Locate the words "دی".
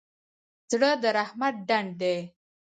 2.01-2.17